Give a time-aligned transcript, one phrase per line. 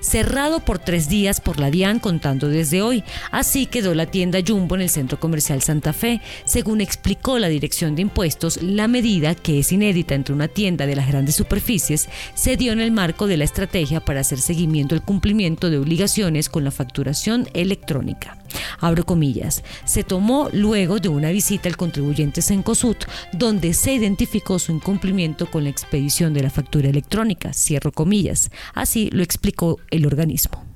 [0.00, 3.04] Cerrado por tres días por la DIAN contando desde hoy.
[3.30, 6.20] Así quedó la tienda Jumbo en el Centro Comercial Santa Fe.
[6.44, 10.96] Según explicó la Dirección de Impuestos, la medida, que es inédita entre una tienda de
[10.96, 15.02] las grandes superficies, se dio en el marco de la estrategia para hacer seguimiento al
[15.02, 18.36] cumplimiento de obligaciones con la facturación electrónica.
[18.80, 19.64] Abro comillas.
[19.84, 22.96] Se tomó luego de una visita al contribuyente Sencosud,
[23.32, 27.52] donde se identificó su incumplimiento con la expedición de la factura electrónica.
[27.52, 28.50] Cierro comillas.
[28.74, 30.75] Así lo explicó el organismo.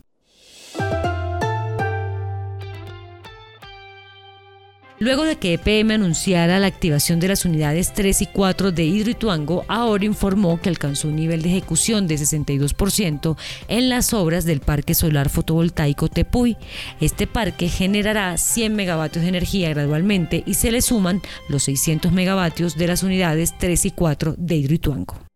[5.03, 9.65] Luego de que EPM anunciara la activación de las unidades 3 y 4 de Hidroituango,
[9.67, 13.35] ahora informó que alcanzó un nivel de ejecución de 62%
[13.69, 16.59] en las obras del Parque Solar Fotovoltaico Tepuy.
[17.01, 22.77] Este parque generará 100 megavatios de energía gradualmente y se le suman los 600 megavatios
[22.77, 25.30] de las unidades 3 y 4 de Hidroituango.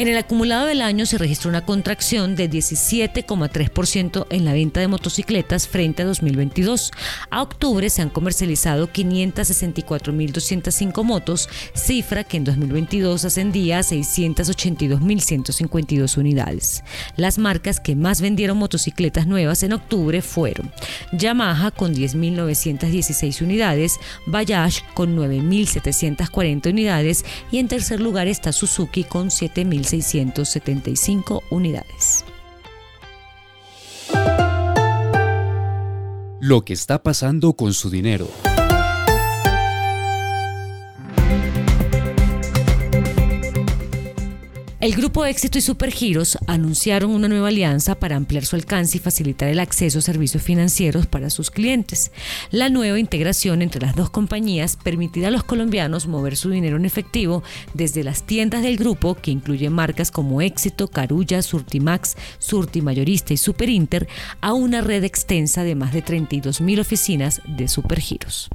[0.00, 4.88] En el acumulado del año se registró una contracción de 17,3% en la venta de
[4.88, 6.90] motocicletas frente a 2022.
[7.28, 16.82] A octubre se han comercializado 564.205 motos, cifra que en 2022 ascendía a 682.152 unidades.
[17.16, 20.72] Las marcas que más vendieron motocicletas nuevas en octubre fueron
[21.12, 29.28] Yamaha con 10.916 unidades, Bayash con 9.740 unidades y en tercer lugar está Suzuki con
[29.28, 32.24] 7.000 675 unidades.
[36.40, 38.26] Lo que está pasando con su dinero.
[44.80, 49.50] El Grupo Éxito y Supergiros anunciaron una nueva alianza para ampliar su alcance y facilitar
[49.50, 52.12] el acceso a servicios financieros para sus clientes.
[52.50, 56.86] La nueva integración entre las dos compañías permitirá a los colombianos mover su dinero en
[56.86, 57.42] efectivo
[57.74, 63.36] desde las tiendas del grupo, que incluyen marcas como Éxito, Carulla, Surtimax, Surti Mayorista y
[63.36, 64.08] Superinter,
[64.40, 68.48] a una red extensa de más de 32 mil oficinas de Supergiros.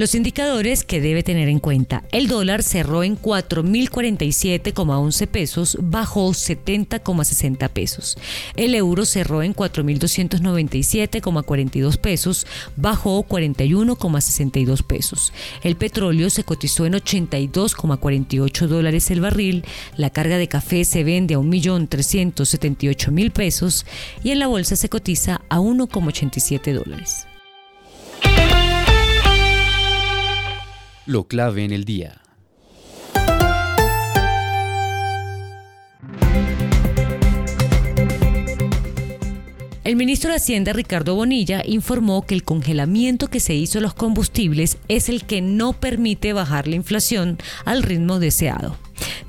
[0.00, 2.04] Los indicadores que debe tener en cuenta.
[2.10, 8.16] El dólar cerró en 4.047,11 pesos, bajó 70,60 pesos.
[8.56, 12.46] El euro cerró en 4.297,42 pesos,
[12.76, 15.34] bajó 41,62 pesos.
[15.62, 19.66] El petróleo se cotizó en 82,48 dólares el barril.
[19.98, 23.84] La carga de café se vende a 1.378.000 pesos
[24.24, 27.26] y en la bolsa se cotiza a 1,87 dólares.
[31.06, 32.20] Lo clave en el día.
[39.82, 43.94] El ministro de Hacienda, Ricardo Bonilla, informó que el congelamiento que se hizo a los
[43.94, 48.76] combustibles es el que no permite bajar la inflación al ritmo deseado.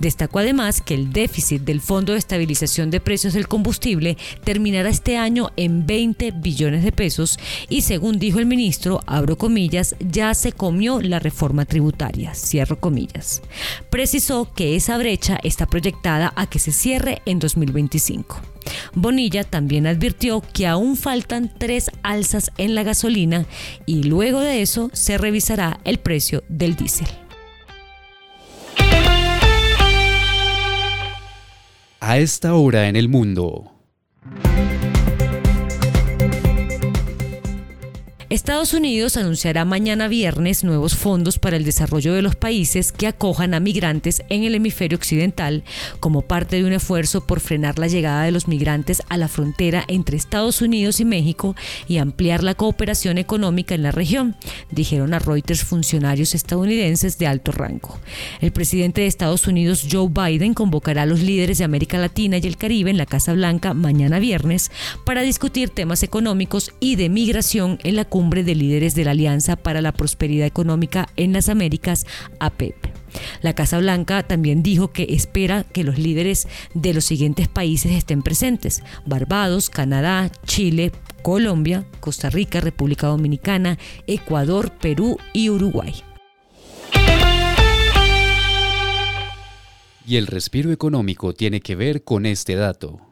[0.02, 5.16] Destacó además que el déficit del Fondo de Estabilización de Precios del Combustible terminará este
[5.16, 7.38] año en 20 billones de pesos
[7.70, 13.44] y según dijo el ministro, abro comillas, ya se comió la reforma tributaria, cierro comillas.
[13.92, 18.42] Precisó que esa brecha está proyectada a que se cierre en 2025.
[18.96, 23.46] Bonilla también advirtió que aún faltan tres alzas en la gasolina
[23.86, 27.21] y luego de eso se revisará el precio del diésel.
[32.02, 33.71] A esta hora en el mundo.
[38.32, 43.54] Estados Unidos anunciará mañana viernes nuevos fondos para el desarrollo de los países que acojan
[43.54, 45.66] a migrantes en el hemisferio occidental
[46.00, 49.84] como parte de un esfuerzo por frenar la llegada de los migrantes a la frontera
[49.90, 51.58] entre Estados Unidos y México
[51.90, 54.38] y ampliar la cooperación económica en la región,
[54.70, 58.00] dijeron a Reuters funcionarios estadounidenses de alto rango.
[58.40, 62.48] El presidente de Estados Unidos, Joe Biden, convocará a los líderes de América Latina y
[62.48, 64.72] el Caribe en la Casa Blanca mañana viernes
[65.04, 69.56] para discutir temas económicos y de migración en la cumbre de líderes de la Alianza
[69.56, 72.06] para la Prosperidad Económica en las Américas,
[72.40, 72.76] APEP.
[73.42, 78.22] La Casa Blanca también dijo que espera que los líderes de los siguientes países estén
[78.22, 80.92] presentes: Barbados, Canadá, Chile,
[81.22, 83.78] Colombia, Costa Rica, República Dominicana,
[84.08, 85.94] Ecuador, Perú y Uruguay.
[90.08, 93.11] Y el respiro económico tiene que ver con este dato.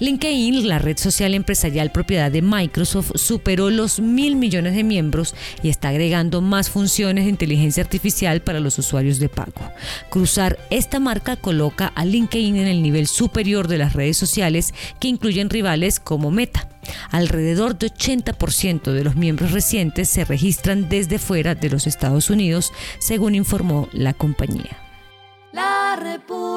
[0.00, 5.68] LinkedIn, la red social empresarial propiedad de Microsoft, superó los mil millones de miembros y
[5.68, 9.72] está agregando más funciones de inteligencia artificial para los usuarios de pago.
[10.08, 15.08] Cruzar esta marca coloca a LinkedIn en el nivel superior de las redes sociales que
[15.08, 16.68] incluyen rivales como Meta.
[17.10, 22.72] Alrededor de 80% de los miembros recientes se registran desde fuera de los Estados Unidos,
[22.98, 24.78] según informó la compañía.
[25.52, 26.47] La República.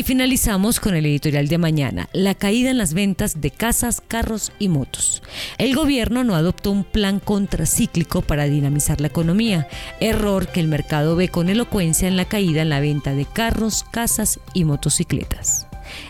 [0.00, 4.50] Y finalizamos con el editorial de mañana, la caída en las ventas de casas, carros
[4.58, 5.22] y motos.
[5.58, 9.68] El gobierno no adoptó un plan contracíclico para dinamizar la economía,
[10.00, 13.84] error que el mercado ve con elocuencia en la caída en la venta de carros,
[13.90, 15.66] casas y motocicletas.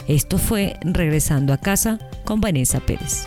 [0.06, 3.26] Esto fue Regresando a casa con Vanessa Pérez.